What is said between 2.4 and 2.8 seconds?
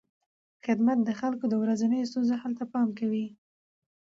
حل ته